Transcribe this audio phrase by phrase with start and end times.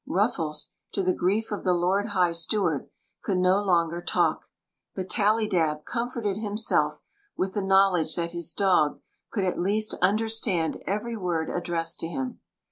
[0.07, 2.89] Ruffles, to the grief of the lord high steward,
[3.21, 4.47] could no longer talk;
[4.95, 7.03] but Tallydab comforted himself
[7.37, 8.99] with the knowledge that his dog
[9.31, 12.39] could at least understand every vord addressed to him.